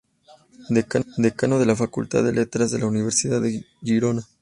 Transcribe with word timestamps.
Decano 1.17 1.59
de 1.59 1.65
la 1.67 1.75
Facultad 1.75 2.23
de 2.23 2.33
Letras 2.33 2.71
de 2.71 2.79
la 2.79 2.87
Universidad 2.87 3.39
de 3.39 3.63
Girona. 3.83 4.25